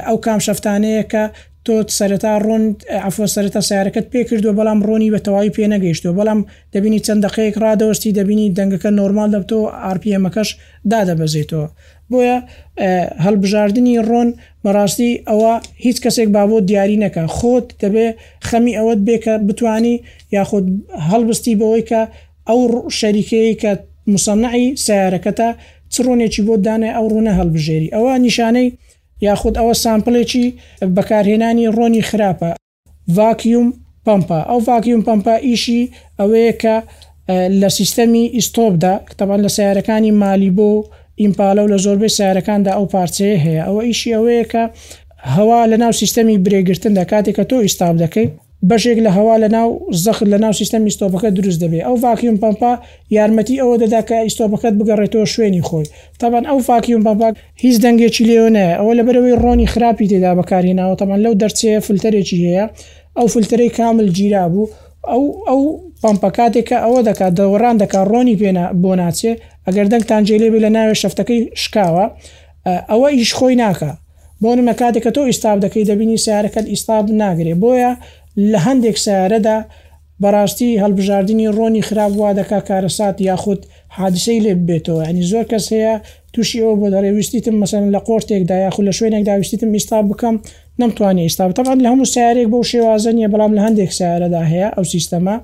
ئەو 0.07 0.17
کامشەفتانەیە 0.25 1.03
کە 1.11 1.23
تۆ 1.67 1.75
سەرەتا 1.97 2.31
ڕۆن 2.45 2.63
ئەفۆ 3.05 3.25
سەرەتا 3.35 3.61
سیارەکەت 3.69 4.05
پێ 4.13 4.21
کردو 4.29 4.51
بەڵام 4.59 4.79
ڕۆنی 4.87 5.09
بە 5.13 5.19
تەواوی 5.25 5.51
پێ 5.55 5.65
نەگەیشتو 5.75 6.11
بەڵام 6.19 6.39
دەبینی 6.73 7.03
چەند 7.05 7.21
دقەیەک 7.25 7.55
ڕدەوەستی 7.63 8.15
دەبینی 8.19 8.47
دەنگەکە 8.57 8.89
نۆرمال 8.99 9.29
دەبتۆ 9.35 9.57
RPMەکەش 9.95 10.49
دادەبەزێتەوە 10.91 11.67
بۆیە 12.11 12.37
هەڵبژاردننی 13.25 13.95
ڕۆن 14.09 14.29
بەڕاستی 14.63 15.11
ئەوە 15.29 15.53
هیچ 15.85 15.97
کەسێک 16.03 16.29
بابۆ 16.35 16.57
دیاری 16.69 16.97
نەکە 17.03 17.21
خۆت 17.35 17.65
دەبێ 17.81 18.07
خەمی 18.47 18.73
ئەوەت 18.79 18.99
بێکە 19.07 19.33
بتانی 19.47 19.95
یاخود 20.35 20.65
هەڵبستی 21.09 21.53
بەوەی 21.59 21.83
کە 21.89 22.01
ئەو 22.49 22.59
شەریکەیە 22.99 23.53
کە 23.61 23.71
مسەنعی 24.13 24.65
سیارەکەتە 24.85 25.49
چڕۆنێکی 25.93 26.41
بۆ 26.47 26.53
دانێ 26.65 26.89
ئەو 26.95 27.05
ڕوونە 27.13 27.33
هەڵبژێری 27.39 27.87
ئەوە 27.95 28.13
نیشانەی 28.25 28.67
یاخود 29.25 29.55
ئەوە 29.59 29.73
سامپلێکی 29.83 30.45
بەکارهێنانی 30.97 31.71
ڕۆنی 31.77 32.03
خراپە 32.09 32.51
ڤاکیوم 33.15 33.67
پمپا 34.05 34.39
ئەو 34.49 34.59
ڤاکیوم 34.67 35.01
پمپا 35.07 35.35
ئیشی 35.47 35.81
ئەوەیە 36.19 36.53
کە 36.61 36.75
لە 37.61 37.69
سیستەمی 37.77 38.25
ئیسۆبدا 38.35 38.93
کتەبان 39.09 39.39
لە 39.45 39.49
سیارەکانی 39.57 40.11
مالی 40.21 40.51
بۆ 40.57 40.69
ئیمپالە 41.21 41.61
و 41.63 41.71
لە 41.73 41.77
زۆربەی 41.85 42.15
سیارەکاندا 42.17 42.71
ئەو 42.77 42.85
پارچەیە 42.93 43.37
هەیە 43.45 43.61
ئەوە 43.67 43.81
ئیشی 43.87 44.15
ئەوەیە 44.17 44.45
کە 44.51 44.63
هەوا 45.35 45.61
لە 45.71 45.77
ناو 45.83 45.93
سیستەمی 46.01 46.37
برێگرتن 46.45 46.93
دا 46.99 47.03
کاتێک 47.11 47.35
کە 47.37 47.43
تۆ 47.49 47.55
ئیستاب 47.65 47.95
دەکەی 48.03 48.27
بەشێک 48.69 48.99
لە 49.05 49.11
هەوا 49.17 49.35
لە 49.43 49.49
ناو 49.55 49.69
زەخ 50.03 50.17
لە 50.31 50.37
ناو 50.43 50.53
سیستەمی 50.59 50.89
ئیسۆپەکە 50.91 51.29
دروست 51.37 51.59
دەبێت 51.63 51.83
ئەو 51.87 51.95
فاکیوم 52.03 52.37
پمپا 52.43 52.71
یارمەتی 53.17 53.61
ئەوە 53.61 53.75
دەدا 53.83 54.01
کە 54.09 54.15
ئیسۆپەکەت 54.27 54.73
بگەڕێتەوە 54.79 55.25
شوێنی 55.33 55.63
خۆی 55.67 55.87
تاان 56.19 56.43
ئەو 56.49 56.59
فاکیوم 56.67 57.01
پمپاک 57.07 57.33
هیچ 57.63 57.75
دەنگێکی 57.83 58.23
لێونە 58.29 58.65
ئەوە 58.79 58.91
لە 58.97 59.03
بەرەوەی 59.07 59.35
ڕۆنی 59.43 59.67
خراپی 59.73 60.07
تێدا 60.11 60.31
بەکارێناوە 60.39 60.95
تەمان 61.01 61.19
لەو 61.25 61.33
دەرچەیە 61.41 61.79
فلتەرێکی 61.87 62.37
هەیە 62.45 62.65
ئەو 63.17 63.27
فلتەرەی 63.33 63.71
کامل 63.77 64.07
گیرا 64.17 64.45
بوو 64.53 64.67
ئەو 65.11 65.23
ئەو 65.47 65.61
پمپکاتێکە 66.03 66.77
ئەوە 66.85 67.01
دەکات 67.09 67.33
دەوەڕان 67.39 67.75
دەکات 67.81 68.05
ڕۆنی 68.11 68.35
پێنا 68.41 68.65
بۆ 68.81 68.91
ناچێ 69.01 69.31
ئەگەر 69.67 69.87
دەنگتان 69.93 70.21
جێلێبێ 70.27 70.59
لە 70.65 70.69
ناوێ 70.75 70.95
شەفتەکەی 71.01 71.41
شکاوە 71.63 72.05
ئەوە 72.91 73.07
ئیش 73.17 73.31
خۆی 73.37 73.55
ناکە 73.63 73.91
بۆ 74.41 74.49
نمە 74.57 74.73
کاتێککە 74.81 75.11
تۆ 75.15 75.19
ئیستاب 75.29 75.57
دەکەی 75.65 75.85
دەبینی 75.89 76.17
سیارەکەت 76.25 76.65
ئیستاب 76.73 77.05
ناگرێ 77.21 77.53
بۆیە 77.61 77.91
لە 78.51 78.57
هەندێک 78.67 78.97
سیارەدا 79.05 79.57
بەڕاستی 80.23 80.79
هەڵبژاردننی 80.83 81.51
ڕۆنی 81.57 81.85
خراپ 81.87 82.11
وا 82.21 82.29
دەکا 82.39 82.59
کارەسات 82.69 83.17
یاخود 83.29 83.61
حادسەی 83.97 84.39
لێ 84.45 84.53
بێتەوە 84.67 85.01
ئەنی 85.07 85.23
زۆر 85.31 85.45
کەس 85.51 85.65
هەیە 85.75 85.93
تووشی 86.33 86.59
ئەو 86.63 86.73
بۆ 86.79 86.87
دەڕێویستیتم 86.95 87.55
مەسن 87.61 87.83
لە 87.95 87.99
قۆرتێکدا 88.07 88.55
یاخود 88.65 88.85
لە 88.89 88.93
شوێنێکدا 88.99 89.33
ویستیتم 89.39 89.69
ئیستا 89.77 89.99
بکەم 90.09 90.35
نمتوانێت 90.79 91.23
ئیستا 91.27 91.43
تەقات 91.57 91.79
لە 91.83 91.87
هەموو 91.91 92.11
سیارێک 92.13 92.47
بەو 92.53 92.61
شێوازە 92.71 93.11
نیە 93.17 93.27
بەڵام 93.33 93.51
لە 93.57 93.61
هەندێک 93.65 93.91
سیارەدا 93.99 94.41
هەیە 94.51 94.67
ئەو 94.75 94.85
سیستەما 94.93 95.35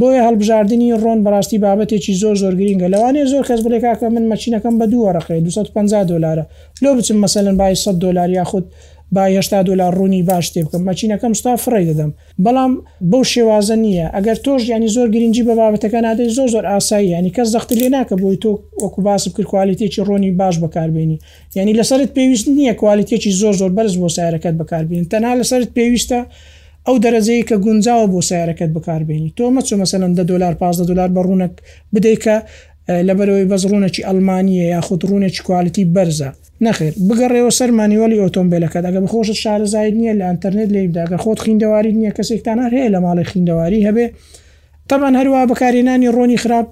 بۆیە 0.00 0.22
هەڵبژاردننی 0.28 0.88
ڕۆن 1.04 1.18
بەڕاستی 1.24 1.58
بابەتێکی 1.64 2.12
زۆر 2.22 2.34
زۆر 2.42 2.54
گرینگە 2.60 2.88
لەوانێ 2.94 3.22
زۆر 3.32 3.44
کەس 3.48 3.60
بڵێکاکە 3.64 4.06
من 4.14 4.24
مەچینەکەم 4.32 4.74
بە 4.80 4.86
دووەڕقێ 4.92 5.36
250 5.46 6.04
دلارە 6.10 6.44
لۆ 6.82 6.88
بچم 6.98 7.16
مەسەن 7.26 7.48
بای 7.60 7.74
100 7.84 7.92
دلار 8.02 8.30
یاخود 8.38 8.64
با 9.12 9.22
هێشتا 9.28 9.62
دلار 9.68 9.94
ڕوونی 9.98 10.22
باش 10.22 10.46
تێ 10.52 10.60
بکەم 10.64 10.82
مەچینەکەم 10.88 11.32
ستا 11.40 11.52
فڕی 11.64 11.84
دەدەم 11.90 12.10
بەڵام 12.44 12.72
بەو 13.10 13.22
شێوازە 13.32 13.76
نییە 13.84 14.06
ئەگەر 14.16 14.36
تۆش 14.44 14.62
ینی 14.72 14.88
زۆر 14.96 15.08
گرنگجی 15.14 15.44
بە 15.48 15.54
بابەتەکە 15.60 16.00
نادەی 16.06 16.30
زۆ 16.36 16.44
زۆر 16.54 16.64
ئاسایی 16.72 17.08
ینی 17.14 17.30
کەس 17.36 17.48
زەخت 17.54 17.70
لێ 17.80 17.86
ناکە 17.96 18.14
بۆی 18.22 18.36
تۆ 18.42 18.50
وەکو 18.82 19.00
باس 19.06 19.22
بکرد 19.28 19.46
کوالیتێکی 19.52 20.02
ڕۆنی 20.08 20.30
باش 20.40 20.54
بەکاربیێنی 20.64 21.16
ینی 21.58 21.74
لەسرت 21.78 22.10
پێویست 22.16 22.46
نییە 22.58 22.74
کوالیتێکی 22.80 23.30
زۆر 23.40 23.54
زۆر 23.60 23.70
بەرز 23.76 23.94
بۆ 24.02 24.08
سایرەکەت 24.16 24.54
بەکاربیین 24.60 25.04
تەنها 25.12 25.32
لەسرت 25.40 25.68
پێویستە 25.76 26.20
ئەو 26.86 26.96
دەرەزەیە 27.04 27.44
کە 27.48 27.56
گونجاوە 27.64 28.06
بۆ 28.12 28.20
سیارەکەت 28.28 28.70
بکاربیێنی 28.76 29.30
تۆ 29.36 29.44
مەچۆ 29.56 29.74
مەسەن 29.82 30.02
دە 30.18 30.22
دلار 30.30 30.54
15 30.54 30.84
دلار 30.90 31.08
بە 31.14 31.20
ڕوونەک 31.26 31.54
بدەیکە 31.94 32.36
لەبەرەوەی 33.08 33.48
بەزڕونەی 33.52 34.04
ئەلمانیە 34.08 34.66
یا 34.74 34.80
خودڕونێکی 34.88 35.42
کوالتی 35.46 35.84
بەرزە 35.94 36.30
نەخیر 36.64 36.92
بگەڕێەوە 37.08 37.52
سەر 37.58 37.70
مانیوەلی 37.78 38.20
ئۆتۆمبیلەکە 38.24 38.78
دەگە 38.86 39.00
بخۆشت 39.04 39.32
شارەزای 39.42 39.90
نییە 39.98 40.14
لە 40.20 40.24
ئەتەرنێت 40.30 40.70
لێداگە 40.74 41.16
خۆت 41.22 41.38
خیندەواری 41.44 41.92
نییە 41.98 42.12
کەسێکتان 42.18 42.58
هەیە 42.74 42.88
لە 42.94 42.98
ماڵی 43.04 43.24
خیندەواری 43.30 43.80
هەبێ 43.88 44.06
تەبان 44.88 45.14
هەروە 45.20 45.40
بەکارێنانی 45.50 46.08
ڕۆنی 46.16 46.38
خراپ 46.42 46.66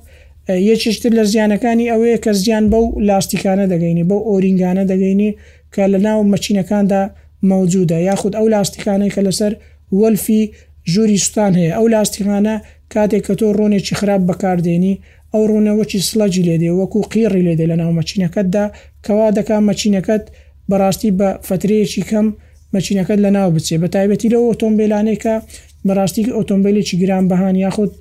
یەکیشتر 0.70 1.12
لە 1.18 1.24
زیانەکانی 1.32 1.90
ئەوەیە 1.92 2.18
کە 2.24 2.30
زیان 2.42 2.64
بەو 2.72 2.84
لاستیکانە 3.08 3.66
دەگەینی 3.72 4.04
بەو 4.10 4.20
ئۆرینگانە 4.30 4.84
دەگەینی 4.92 5.30
کە 5.74 5.82
لە 5.92 5.98
ناو 6.06 6.18
مەچینەکاندا 6.32 7.02
مەوجودە 7.50 7.98
یاخود 8.08 8.32
ئەو 8.38 8.46
لاستیکانەی 8.54 9.10
کە 9.14 9.20
لەسەر 9.26 9.52
وەلفی 10.00 10.40
ژووری 10.92 11.18
سوستان 11.22 11.52
هەیە 11.60 11.72
ئەو 11.78 11.86
لاستیخانە 11.94 12.54
کاتێک 12.92 13.22
کە 13.26 13.34
تۆ 13.38 13.46
ڕۆنێکی 13.58 13.94
خراپ 14.00 14.22
بەکاردێنی 14.30 14.94
ئەو 15.36 15.44
ڕوونەوەکی 15.50 15.98
سلاجی 16.10 16.42
لێدێ 16.48 16.70
وەکو 16.80 17.00
قیڕی 17.12 17.42
لێدێ 17.48 17.66
لە 17.72 17.76
ناو 17.82 17.90
مەچینەکەتدا 17.98 18.64
کەوا 19.06 19.28
دەکا 19.38 19.56
مەچینەکەت 19.68 20.24
بەڕاستی 20.70 21.10
بە 21.18 21.28
فترەیەکی 21.48 22.02
کەم 22.10 22.26
مەچینەکەت 22.74 23.18
لە 23.24 23.30
ناو 23.36 23.48
بچێ 23.56 23.76
بە 23.82 23.88
تایبەتی 23.94 24.28
لە 24.34 24.38
ئۆتۆمبیلانێکە 24.46 25.34
بەڕاستی 25.86 26.22
ئۆتۆمبیلێکی 26.38 26.94
گران 27.02 27.24
بەهان 27.30 27.56
یاخود 27.64 27.92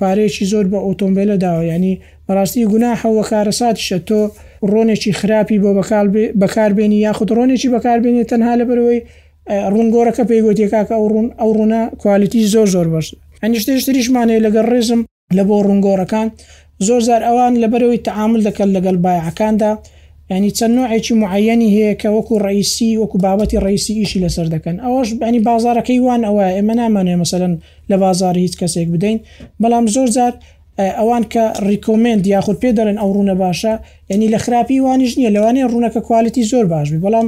پارێکی 0.00 0.44
زۆر 0.52 0.64
بە 0.72 0.78
ئۆتۆمبیلە 0.86 1.36
داوە 1.44 1.62
ینی 1.72 1.92
بەڕاستی 2.26 2.66
گوناحەوە 2.72 3.22
کارەساتیشە 3.30 3.98
تۆ 4.08 4.20
ڕۆنێکی 4.72 5.12
خراپی 5.20 5.58
بۆ 5.62 5.70
بەکاربێنی 6.40 6.98
یاخود 7.06 7.28
ڕۆنێکی 7.36 7.68
بەکاربێنێت 7.74 8.28
تەنها 8.32 8.52
لە 8.60 8.64
بەرەوەی 8.68 9.00
ڕوونگۆرەکە 9.72 10.22
پێی 10.28 10.42
گوتیکاکە 10.46 10.94
ئەو 10.96 11.06
ڕوون 11.12 11.26
ئەو 11.40 11.50
ڕوونا 11.56 11.82
کوالیتی 12.02 12.40
زۆر 12.54 12.68
زۆر 12.74 12.86
بەش 12.94 13.06
هەنیشتشتریشمانەیە 13.44 14.40
لەگە 14.46 14.62
ڕێزم 14.70 15.00
لە 15.36 15.42
بۆ 15.48 15.56
ڕونگۆڕەکان 15.68 16.26
زۆر 16.86 17.00
زار 17.08 17.22
ئەوان 17.28 17.54
لەبەرەوەی 17.62 18.04
تعامل 18.08 18.40
دەکەن 18.48 18.68
لەگەڵ 18.76 18.96
بایعەکاندا 19.04 19.70
ینی 20.30 20.50
چەند 20.58 20.72
نوعێکی 20.78 21.14
معەنی 21.22 21.68
هەیە 21.76 21.92
کە 22.00 22.08
وەکو 22.16 22.34
ڕئیسی 22.46 22.90
وەکو 23.02 23.16
بابەتی 23.24 23.62
ڕئیسی 23.66 23.92
ئیشی 24.00 24.18
لەسەر 24.24 24.46
دەکەن 24.54 24.76
ئەوەش 24.84 25.08
بەنی 25.20 25.40
بازارەکەی 25.48 26.00
وان 26.06 26.20
ئەوە 26.28 26.44
ئێمە 26.56 26.74
نامانێ 26.80 27.14
مەمثلەن 27.20 27.54
لە 27.90 27.96
بازاری 28.02 28.42
هیچ 28.46 28.54
کەسێک 28.60 28.88
بدەین 28.94 29.16
بەڵام 29.62 29.84
زۆر 29.94 30.08
زار 30.16 30.32
ئەوان 31.00 31.24
کە 31.32 31.44
ریکۆمنت 31.68 32.22
یاخود 32.34 32.56
پێ 32.62 32.70
دەڵێن 32.78 32.98
ئەو 33.02 33.10
ڕوونە 33.16 33.34
باشە 33.42 33.72
ینی 34.12 34.28
لە 34.34 34.38
خراپی 34.44 34.78
وانیش 34.86 35.12
نییە 35.18 35.30
لەوانێ 35.36 35.62
ڕوونەکە 35.70 36.00
کوالتی 36.08 36.42
زۆر 36.50 36.64
باشبی 36.72 37.00
بەڵام 37.04 37.26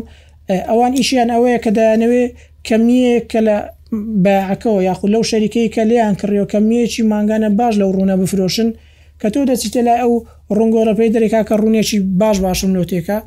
ئەوان 0.71 0.93
ئیشیان 0.99 1.29
ئەوەیە 1.35 1.59
کە 1.65 1.71
دایانەوێ 1.77 2.23
کەمیە 2.67 3.15
کە 3.31 3.41
لە 3.49 3.57
باعەکەەوە 4.25 4.83
یاخود 4.89 5.11
لەو 5.15 5.23
شەریکەی 5.31 5.73
کە 5.75 5.83
لیان 5.91 6.15
کڕیەوە 6.21 6.51
کەمیەکی 6.53 7.03
ماگانە 7.13 7.51
باش 7.61 7.75
لەو 7.81 7.91
ڕوونە 7.97 8.15
بفرۆشن 8.23 8.69
کە 9.21 9.29
تۆ 9.35 9.41
دەچیتە 9.51 9.81
لای 9.87 10.01
ئەو 10.03 10.13
ڕنگۆرە 10.59 10.95
پێی 10.99 11.13
دەێکا 11.15 11.41
کە 11.49 11.55
ڕوونێکی 11.61 11.99
باش 12.21 12.37
باشم 12.47 12.71
نوتێکە 12.77 13.19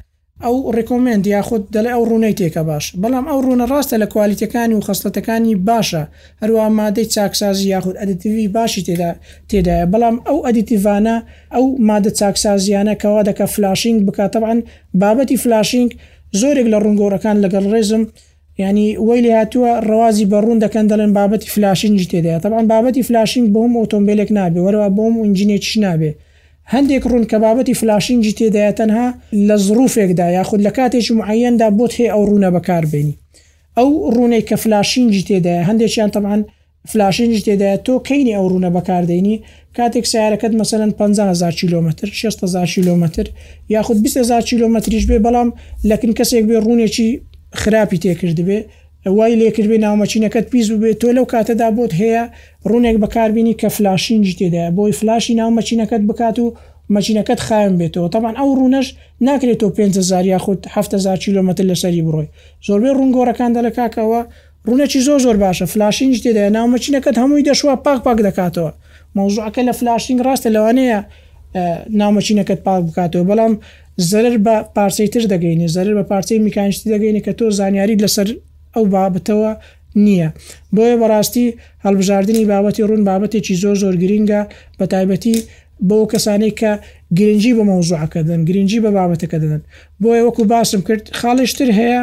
ئەو 0.46 0.56
ڕێکۆمنت 0.76 1.24
یاخود 1.36 1.64
دەلێ 1.76 1.90
ئەو 1.96 2.04
ڕوونەی 2.10 2.34
تێکە 2.40 2.62
باش 2.70 2.86
بەڵام 3.02 3.26
ئەو 3.30 3.40
ڕوونە 3.46 3.66
ڕاستە 3.72 3.96
لە 4.04 4.08
کوالیتەکانی 4.14 4.76
و 4.78 4.82
خستەتەکانی 4.88 5.56
باشە 5.70 6.04
هەروە 6.42 6.66
مادەی 6.80 7.06
چاکسازی 7.14 7.70
یاخود 7.74 7.96
ئەدیتیوی 8.02 8.48
باشی 8.58 8.82
تێدا 8.88 9.12
تێدایە 9.50 9.86
بەڵام 9.92 10.16
ئەو 10.28 10.38
ئەدیتیڤانە 10.48 11.16
ئەو 11.54 11.66
مادە 11.90 12.12
چاکسازیانە 12.20 12.94
کەوا 13.02 13.22
دەکە 13.30 13.46
فلاشنگ 13.54 13.98
بکاتەبان 14.08 14.60
بابەتی 15.02 15.38
فلاشنگ 15.44 15.90
زۆرێک 16.40 16.68
لە 16.74 16.78
ڕنگۆرەکان 16.86 17.38
لەگەڵ 17.44 17.66
ڕێزم 17.74 18.04
و 18.06 18.10
ینی 18.58 18.96
وی 19.08 19.20
لە 19.26 19.32
هاتووە 19.40 19.72
ڕوازی 19.90 20.26
بەڕوون 20.32 20.58
دەکەن 20.66 20.86
دەڵێن 20.92 21.12
بابەتی 21.18 21.50
فلاشنج 21.56 22.00
تێدایە 22.12 22.40
تەبان 22.46 22.66
بابەتی 22.74 23.04
فلاشنگ 23.08 23.46
بۆم 23.56 23.72
ئۆتۆمبیلێک 23.80 24.30
نابێ 24.38 24.60
وەرەوە 24.66 24.90
بۆم 24.98 25.14
ئونجینێکی 25.22 25.80
نابێ 25.86 26.12
هەندێک 26.74 27.04
ڕوون 27.10 27.26
کە 27.32 27.38
بابەتی 27.46 27.74
فلاشنجی 27.82 28.34
تێدایە 28.40 28.74
تەنها 28.80 29.08
لە 29.48 29.56
زروفێکدا 29.68 30.28
یاخود 30.38 30.60
لە 30.68 30.72
کاتێکی 30.78 31.14
معەندا 31.20 31.68
بۆت 31.78 31.94
هەیە 32.00 32.10
ئەو 32.14 32.22
ڕوونە 32.30 32.50
بەکاربیێنی 32.56 33.16
ئەو 33.78 33.90
ڕوونەی 34.16 34.44
کە 34.50 34.56
فلاشنجی 34.64 35.22
تێدایە 35.30 35.62
هەندێکیان 35.70 36.12
تەمان 36.16 36.42
فلاشنج 36.92 37.36
تێدایە 37.48 37.78
تۆ 37.86 37.94
کەینی 38.08 38.34
ئەو 38.38 38.46
ڕوونە 38.52 38.70
بەکاردێنی 38.78 39.36
کاتێک 39.78 40.06
سیارەکەت 40.12 40.54
مەمثلەن 40.60 40.92
15000 40.98 41.52
کیلومتر 41.62 42.08
600 42.14 42.66
کیلومتر 42.74 43.26
یاخود 43.76 43.98
20000 44.04 44.42
کیلومتریش 44.50 45.04
بێ 45.10 45.18
بەڵام 45.26 45.50
لەکن 45.90 46.12
کەسێک 46.20 46.44
بێ 46.50 46.58
ڕوونێکی 46.66 47.10
خراپی 47.54 47.98
تێکرد 48.04 48.40
بێ 48.48 48.60
وای 49.18 49.36
لێکردێ 49.40 49.78
ناومەچینەکەت 49.86 50.46
پیس 50.52 50.68
بێت 50.82 50.98
تۆ 51.02 51.08
لەو 51.18 51.26
کاتەدا 51.34 51.68
بۆت 51.78 51.92
هەیە 52.02 52.24
ڕوونێک 52.70 52.98
بەکاربیانی 53.04 53.58
کە 53.62 53.68
فلاشینجی 53.78 54.36
تێدا 54.40 54.66
بۆی 54.78 54.94
فلاشی 55.00 55.34
ناومەچینەکەت 55.40 56.04
بکات 56.10 56.38
و 56.44 56.48
مەچینەکەت 56.96 57.40
خایم 57.48 57.76
بێتەوە 57.80 58.08
تاوان 58.14 58.36
ئەو 58.40 58.50
ڕوونەش 58.60 58.88
ناکرێت 59.28 59.58
تۆ 59.62 59.68
500زار 59.78 60.26
یا 60.34 60.38
خودت 60.46 60.64
700 60.68 61.18
کیلومتر 61.24 61.64
لەسەری 61.72 62.02
بڕۆی 62.08 62.28
زۆربەی 62.68 62.94
ڕوونگۆرەکاندا 62.98 63.62
لە 63.68 63.72
کاکەوە 63.80 64.22
ڕوونەچی 64.68 65.00
زۆ 65.08 65.16
زۆر 65.24 65.38
باشە 65.44 65.66
فلاشینج 65.74 66.16
تێدا 66.24 66.44
ناومەچینەکەت 66.58 67.18
هەمووی 67.22 67.44
دەشوا 67.50 67.76
پاک 67.86 68.00
پاک 68.06 68.18
دەکاتەوە 68.28 68.72
مۆزوعەکە 69.16 69.62
لە 69.68 69.74
فلاشینگ 69.80 70.20
ڕاستە 70.28 70.50
لەوانەیە 70.56 71.00
نامەچینەکەت 72.00 72.60
پاک 72.68 72.82
بکاتەوە 72.90 73.26
بەڵام 73.30 73.54
زەرر 74.12 74.36
بە 74.46 74.56
پارچەی 74.78 75.08
تر 75.14 75.24
دەگەینی 75.34 75.68
زەرر 75.76 75.94
بە 76.00 76.04
پارچەی 76.12 76.40
میکانشتی 76.48 76.88
دەگەینی 76.94 77.22
کە 77.26 77.32
تۆ 77.40 77.46
زانیاری 77.60 77.96
لەسەر 78.04 78.28
ئەو 78.76 78.86
بابتەوە 78.94 79.52
نییە 80.06 80.30
بۆیە 80.76 80.96
بەڕاستی 81.02 81.46
هەڵبژاردننی 81.86 82.46
بابەتی 82.54 82.84
ڕوون 82.90 83.02
بابەتێکی 83.10 83.56
زۆر 83.64 83.76
زۆر 83.84 83.96
گرینگە 84.04 84.42
بە 84.80 84.86
تایبەتی 84.94 85.36
بۆ 85.90 85.98
کەسانی 86.12 86.52
کە 86.60 86.72
گرنگجی 87.18 87.52
بە 87.58 87.64
مەوزوعکەدن 87.70 88.40
گرنگجی 88.48 88.80
بە 88.86 88.90
بابەتەکە 88.98 89.38
دەدەن 89.44 89.62
بۆیە 90.02 90.22
وەکو 90.28 90.44
باسم 90.54 90.82
کرد 90.88 91.04
خاڵشتر 91.20 91.70
هەیە 91.80 92.02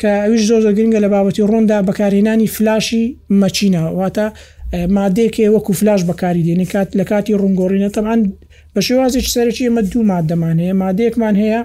کە 0.00 0.10
ئەوش 0.24 0.40
زۆر 0.48 0.60
زۆر 0.64 0.74
گرنگە 0.78 1.00
لە 1.04 1.08
بابەتی 1.14 1.42
ڕووندا 1.50 1.78
بەکارهێنانی 1.88 2.48
فلاشی 2.56 3.04
مەچینەوە 3.40 3.90
واتە 3.98 4.26
مادێکێ 4.96 5.46
وەکو 5.54 5.72
فلاش 5.80 6.00
بەکاری 6.10 6.42
دێنێ 6.46 6.66
کات 6.74 6.88
لە 6.98 7.04
کاتی 7.10 7.32
ڕونگۆڕینە 7.42 7.90
تەمان 7.96 8.20
بە 8.74 8.80
شێوازێک 8.86 9.26
سەرکی 9.34 9.64
ئمە 9.68 9.82
دوو 9.92 10.02
مادەمان 10.10 10.56
هەیە 10.62 10.74
مادەیەکمان 10.82 11.34
هەیە 11.42 11.60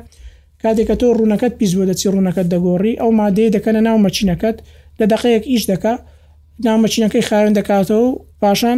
کاتێککە 0.63 0.95
تۆ 1.01 1.05
ڕوونەکەت 1.19 1.53
پیسبوو 1.59 1.87
دەچی 1.89 2.07
ڕوونەکەت 2.13 2.47
دەگۆڕی 2.53 2.93
ئەو 3.01 3.09
مادەیە 3.21 3.49
دەکەنە 3.55 3.81
ناو 3.87 3.97
مەچینەکەت 4.05 4.57
لە 4.99 5.05
دقەیەک 5.13 5.43
ئیش 5.51 5.63
دکا 5.71 5.93
نامەچینەکەی 6.65 7.27
خاوێن 7.29 7.53
دەکاتەوە 7.59 8.03
و 8.07 8.09
پاشان 8.41 8.77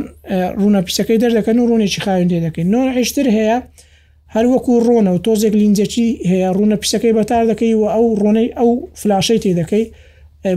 ڕوونە 0.61 0.81
پیسەکەی 0.87 1.17
دەردەکەن 1.23 1.57
و 1.59 1.67
ڕوونێکی 1.69 2.01
خاوێن 2.05 2.27
دێ 2.31 2.39
دەکەین 2.45 2.67
نۆ 2.73 2.79
عشتر 2.99 3.27
هەیە 3.37 3.57
هەر 4.33 4.45
وەکو 4.53 4.73
ڕۆنە 4.87 5.11
و 5.15 5.19
تۆزێک 5.25 5.53
لینجەکی 5.61 6.07
هەیە 6.29 6.49
ڕوونە 6.57 6.77
پیسەکەی 6.81 7.13
بەتار 7.19 7.43
دەکەی 7.51 7.73
و 7.81 7.83
ئەو 7.95 8.05
ڕۆنەی 8.21 8.47
ئەو 8.57 8.71
فلاشەی 8.99 9.39
تێ 9.43 9.51
دەکەی 9.59 9.83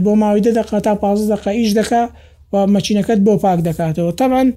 بۆ 0.05 0.11
ماوەیدە 0.21 0.51
دقا 0.59 0.79
تا 0.85 0.93
پازدە 1.01 1.27
دقا 1.33 1.51
ئیش 1.59 1.71
دکا 1.79 2.03
و 2.53 2.55
مەچینەکەت 2.73 3.19
بۆ 3.25 3.33
پاک 3.43 3.59
دەکاتەوە 3.67 4.11
تەمان 4.19 4.47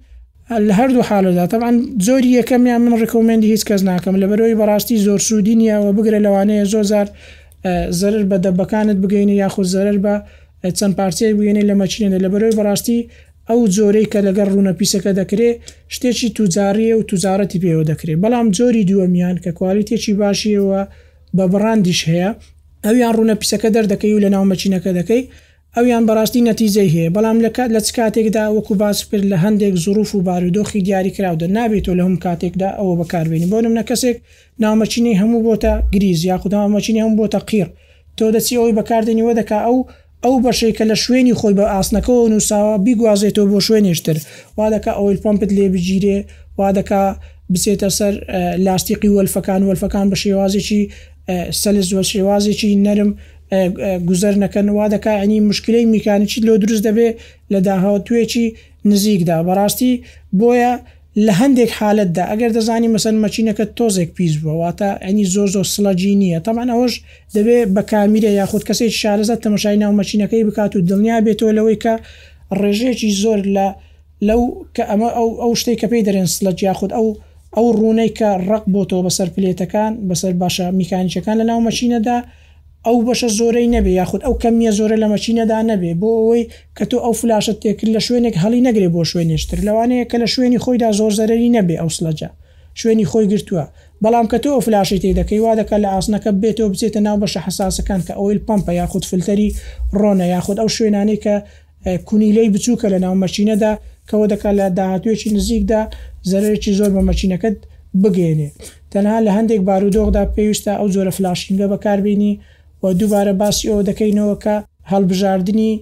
لە 0.51 0.73
هەردوو 0.79 1.03
حالدا 1.09 1.47
طبعا 1.47 1.71
زۆری 2.07 2.31
یەکەمیان 2.41 2.81
من 2.85 2.95
ڕکمێندی 3.05 3.49
هیچ 3.53 3.63
کەس 3.69 3.83
ناکەم 3.91 4.15
لە 4.23 4.27
بەرەوەی 4.31 4.59
بەڕاستی 4.61 4.97
زۆر 5.07 5.19
سوودینیەوە 5.29 5.91
بگرە 5.97 6.19
لەوانەیە 6.27 6.65
زۆزار 6.73 7.07
زەرر 8.01 8.23
بە 8.31 8.37
دەبەکانت 8.45 8.99
بگەینی 9.05 9.37
یاخود 9.43 9.67
زەرر 9.75 9.97
بە 10.05 10.15
چەند 10.79 10.95
پارچەی 10.99 11.33
بگەێنێ 11.39 11.63
لە 11.71 11.75
مەچینێنێ 11.81 12.19
لە 12.25 12.29
بەرەوەی 12.33 12.57
بەڕاستی 12.59 12.99
ئەو 13.49 13.61
جۆرەی 13.77 14.07
کە 14.13 14.19
لەگەر 14.27 14.49
ڕوونەپیسەکە 14.55 15.11
دەکرێ 15.21 15.51
شتێکی 15.95 16.29
توجاریە 16.37 16.95
و 16.99 17.03
توزارەتی 17.09 17.59
پێوە 17.63 17.83
دەکرێت 17.91 18.19
بەڵام 18.25 18.47
جۆری 18.57 18.85
دووەمیان 18.91 19.37
کە 19.45 19.51
کوالیتێکی 19.59 20.13
باشیەوە 20.23 20.81
بە 21.37 21.45
بڕاندیش 21.53 22.01
هەیە 22.11 22.31
ئەویان 22.87 23.13
ڕوونەپیسەکە 23.17 23.69
دەردەکەی 23.77 24.13
و 24.17 24.21
لە 24.25 24.29
ناو 24.35 24.45
مەچینەکە 24.53 24.91
دەکەی 24.99 25.23
ئەویان 25.79 26.05
بەڕاستی 26.09 26.45
نەتیزەی 26.49 26.91
هەیە 26.95 27.13
بەڵام 27.17 27.39
لە 27.45 27.51
کات 27.57 27.71
لە 27.77 27.81
چ 27.87 27.89
کاتێکدا 27.97 28.45
وەکو 28.57 28.73
باسپر 28.83 29.21
لە 29.33 29.37
هەندێک 29.45 29.75
زروف 29.85 30.11
و 30.15 30.21
بارودۆخی 30.29 30.81
دیاری 30.87 31.11
کراودە 31.17 31.49
نابێتەوە 31.57 31.95
لە 31.99 32.03
هەم 32.07 32.17
کاتێکدا 32.25 32.71
ئەوە 32.79 32.95
بەکاربێنی 33.01 33.51
بۆ 33.53 33.59
نمە 33.65 33.83
کەسێک 33.91 34.17
ناومەچینەی 34.63 35.17
هەموو 35.21 35.45
بۆتە 35.47 35.73
گریز 35.95 36.21
یاخودامەچینی 36.31 37.03
هەم 37.05 37.13
بۆتە 37.21 37.39
قیر 37.51 37.69
تۆ 38.17 38.25
دەچی 38.35 38.59
ئەوی 38.61 38.75
بەکاردنیوە 38.79 39.33
دەکا 39.41 39.59
ئەو 39.67 39.77
ئەو 40.25 40.35
بەشێکە 40.45 40.85
لە 40.91 40.97
شوێنی 41.05 41.35
خۆی 41.41 41.55
بە 41.59 41.65
ئاسنەکەەوە 41.75 42.25
نووساوە 42.33 42.75
بیگوازێتەوە 42.85 43.47
بۆ 43.53 43.59
شوێنێشتر 43.67 44.17
وا 44.59 44.67
دەکە 44.75 44.93
ئەوەی 44.99 45.17
پمپت 45.25 45.51
لێ 45.57 45.67
بگیرێ 45.75 46.19
وا 46.59 46.69
دەکا 46.79 47.03
بسێتە 47.53 47.89
سەر 47.99 48.15
لاستیقی 48.67 49.11
وەلفەکان 49.17 49.61
وەلفەکان 49.69 50.07
بە 50.11 50.17
شێوازێکی 50.23 50.83
سەلز 51.63 51.89
وە 51.97 52.03
شێوازێکی 52.13 52.71
نەرم 52.87 53.11
گوزەرنەکەن 54.09 54.67
وا 54.77 54.87
دەکانی 54.95 55.39
مشکلەی 55.51 55.85
میکانیکی 55.95 56.41
لۆ 56.47 56.55
دروست 56.63 56.83
دەبێ 56.89 57.09
لە 57.53 57.59
داهاوە 57.67 58.01
توێکی 58.07 58.47
نزیکدا 58.91 59.37
بەڕاستی 59.49 59.93
بۆیە 60.41 60.73
لە 61.27 61.33
هەندێک 61.41 61.71
حالتدا 61.79 62.23
ئەگەر 62.31 62.51
دەزانی 62.59 62.89
مەسەر 62.95 63.15
مەچینەکە 63.25 63.65
تۆزێک 63.79 64.11
پیس 64.17 64.35
بووەواتە 64.43 64.91
ئەنی 65.05 65.25
زۆر 65.35 65.49
زۆر 65.55 65.67
سلەجی 65.75 66.15
نییە 66.23 66.39
تەمان 66.47 66.69
ئەوەش 66.75 66.95
دەبێ 67.37 67.59
بە 67.75 67.83
کامیرە 67.91 68.31
یاخود 68.41 68.63
کەسێک 68.69 68.93
شارەزە 69.01 69.37
تەمەشای 69.45 69.77
ناو 69.83 69.93
مەچینەکەی 70.01 70.45
بکات 70.49 70.73
و 70.77 70.85
دڵنیا 70.89 71.17
بێتەوە 71.27 71.53
لەوەی 71.59 71.79
کە 71.85 71.93
ڕێژەیەکی 72.61 73.11
زۆر 73.23 73.39
لە 73.57 73.67
لەو 74.29 74.41
کە 74.77 74.83
ئەمە 74.91 75.09
ئەو 75.17 75.29
ئەو 75.43 75.53
شتێک 75.61 75.79
کە 75.83 75.87
پێی 75.93 76.03
دەرێن 76.07 76.29
سلەج 76.37 76.59
یاخود 76.69 76.91
ئەو 76.97 77.07
ئەو 77.57 77.67
ڕوونەی 77.79 78.11
کە 78.19 78.29
ڕق 78.49 78.65
بۆ 78.75 78.83
تۆ 78.91 78.97
بەسەر 79.07 79.29
پلێتەکان 79.37 79.93
بەسەر 80.09 80.33
باشە 80.41 80.67
میکانیشەکان 80.81 81.37
لە 81.41 81.45
ناو 81.51 81.61
مەچینەدا 81.69 82.17
ئەو 82.87 82.99
بەشە 83.07 83.29
زۆرەی 83.39 83.69
نەبێ 83.77 83.93
یاخود 84.01 84.23
ئەو 84.27 84.35
کەمیە 84.43 84.71
زۆرە 84.79 84.97
لە 85.03 85.07
مەچینەدا 85.15 85.59
نەبێ 85.71 85.93
بۆ 86.01 86.09
ئەوەی 86.19 86.43
کە 86.77 86.85
تۆ 86.91 86.97
ئەو 87.05 87.15
فلاشت 87.21 87.57
تێکرد 87.63 87.91
لە 87.97 88.01
شوێنێک 88.07 88.35
هەڵی 88.43 88.61
نەگرێ 88.69 88.89
بۆ 88.95 89.01
شوێنێشتر 89.11 89.59
لەوانەیە 89.67 90.05
کە 90.11 90.17
لە 90.23 90.29
شوێنی 90.35 90.59
خۆیدا 90.65 90.89
زۆر 90.99 91.13
زەرری 91.19 91.49
نەبێ 91.57 91.75
ئەو 91.83 91.91
سلەجە 91.99 92.29
شوێنی 92.81 93.07
خۆی 93.11 93.27
گرتووە 93.33 93.65
بەڵام 94.03 94.27
کە 94.33 94.39
تۆ 94.45 94.51
فلاشی 94.67 94.99
تێ 95.03 95.11
دەکەی 95.21 95.39
وا 95.45 95.53
دەکە 95.61 95.77
لە 95.85 95.89
ئاسنەکە 95.95 96.31
بێتەوە 96.43 96.69
بچێتە 96.73 97.01
ناو 97.07 97.17
بەشە 97.23 97.41
حساسەکان 97.47 98.01
کە 98.07 98.13
ئەویل 98.19 98.41
پمپە 98.49 98.73
یاخود 98.81 99.05
فلتەری 99.11 99.49
ڕۆنە 100.01 100.27
یاخود 100.35 100.57
ئەو 100.63 100.69
شوێنانەی 100.77 101.19
کە 101.25 101.35
کونیلەی 102.09 102.49
بچووکە 102.55 102.87
لە 102.95 102.99
ناو 103.05 103.15
مەچینەدا 103.23 103.73
کەەوە 104.09 104.27
دەکات 104.33 104.55
لە 104.61 104.67
داهاتوێکی 104.79 105.29
نزیکدا 105.37 105.81
زەرێکی 106.31 106.71
زۆر 106.79 106.91
بە 106.97 107.03
مەچینەکەت 107.09 107.57
بگێنێ 108.03 108.49
تەنها 108.93 109.19
لە 109.27 109.31
هەندێک 109.37 109.61
بارودۆغدا 109.69 110.23
پێویستە 110.35 110.73
ئەو 110.81 110.89
زۆرە 110.97 111.13
فلاشینگە 111.19 111.67
بەکاربیێنی 111.73 112.33
و 112.83 112.85
دووبارە 113.01 113.33
باسی 113.43 113.65
ئەو 113.71 113.81
دەکەینەوە 113.89 114.37
کە 114.45 114.57
هەڵبژاردننی 114.93 115.73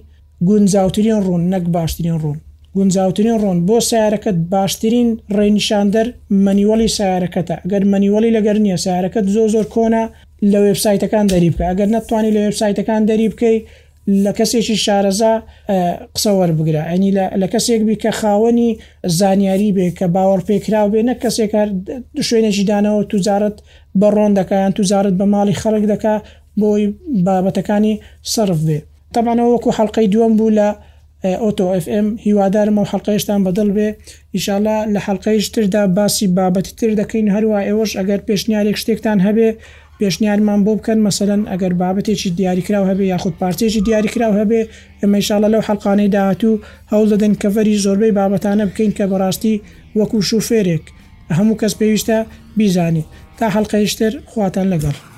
گونجاوترین 0.49 1.17
ڕوون 1.25 1.41
نەک 1.53 1.63
باشترین 1.75 2.15
ڕوون 2.23 2.37
گونجاوترین 2.77 3.35
ڕۆن 3.43 3.57
بۆ 3.67 3.77
سیارەکەت 3.89 4.37
باشترین 4.55 5.09
ڕێنیشاندەر 5.39 6.07
مەنیوەلی 6.45 6.89
سیارەکەتە 6.97 7.55
ئەگەر 7.63 7.83
مەنیوەلی 7.91 8.33
لەگەر 8.37 8.57
نییە 8.65 8.77
سیارەکەت 8.85 9.25
زۆ 9.35 9.43
زۆر 9.53 9.65
کۆنا 9.75 10.03
لە 10.51 10.57
وبسایتەکان 10.67 11.25
دەری 11.33 11.49
بکە 11.53 11.63
ئەگەر 11.69 11.87
نتوانانی 11.95 12.31
لە 12.37 12.41
وبسایتەکان 12.47 13.01
دەری 13.09 13.27
بکەی 13.33 13.57
لە 14.23 14.31
کەسێکی 14.37 14.75
شارەزا 14.85 15.33
قسەوە 16.15 16.45
بگرە 16.57 16.83
ئەنی 16.89 17.11
لە 17.41 17.47
کەسێک 17.53 17.81
بی 17.87 17.95
کە 18.03 18.11
خاوەنی 18.19 18.69
زانیاری 19.19 19.69
بێ 19.77 19.87
کە 19.97 20.05
باوەڕ 20.15 20.41
پێکراو 20.47 20.87
بێ 20.93 21.01
نە 21.09 21.13
کەسێک 21.23 21.51
شوێنێکی 22.27 22.63
دانەوە 22.71 23.01
توزارت 23.11 23.55
بە 23.99 24.07
ڕۆن 24.15 24.31
دەکەیان 24.39 24.71
توزارت 24.77 25.13
بە 25.19 25.25
ماڵی 25.33 25.59
خەڵک 25.61 25.83
دەکا 25.93 26.15
بۆی 26.61 26.83
بابەتەکانی 27.27 27.93
سرف 28.33 28.59
بێ 28.67 28.79
تاوانەوە 29.15 29.51
وەکو 29.55 29.69
حلقەی 29.79 30.07
دووەم 30.13 30.33
بوو 30.39 30.55
لە 30.59 30.67
ئۆتۆ 31.43 31.65
FM 31.85 32.07
هیوادارم 32.25 32.75
و 32.79 32.83
حلقەیشتان 32.91 33.39
بەدڵ 33.45 33.69
بێ 33.75 33.87
ئیشاالله 34.35 34.77
لە 34.93 34.99
حلقەیش 35.07 35.45
تردا 35.53 35.81
باسی 35.97 36.25
بابەتی 36.37 36.71
تر 36.79 36.89
دەکەین 37.01 37.27
هەروە 37.35 37.59
ئێوەش 37.67 37.91
ئەگەر 37.99 38.19
پێشنیارێک 38.27 38.77
شتێکتان 38.81 39.19
هەبێ 39.27 39.49
پێشنیارمان 39.99 40.59
بۆ 40.65 40.71
بکەن 40.79 40.99
مەسەن 41.05 41.41
ئەگەر 41.51 41.73
بابەتێکی 41.81 42.29
دیاریکرااو 42.39 42.85
هەبێ 42.91 43.05
یاخود 43.13 43.35
پارتێکی 43.41 43.81
دیاریکرااو 43.87 44.33
هەبێ 44.41 44.61
ئەمە 45.01 45.17
ئیشاالله 45.21 45.49
لەو 45.53 45.63
حلقانەی 45.69 46.11
داهاتوو 46.15 46.61
هەوڵ 46.91 47.05
دەدەن 47.13 47.33
کەفەری 47.41 47.75
زۆربەی 47.85 48.15
بابەتانە 48.19 48.65
بکەین 48.69 48.91
کە 48.97 49.03
بەڕاستی 49.11 49.55
وەکو 49.99 50.17
شوفێرێک 50.29 50.85
هەموو 51.37 51.59
کەس 51.61 51.73
پێویستە 51.79 52.17
بیزانی 52.57 53.03
تا 53.37 53.45
حلقەیشتر 53.55 54.13
خواتان 54.31 54.67
لەگەڵ. 54.73 55.14